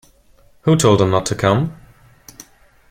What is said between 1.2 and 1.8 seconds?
to come?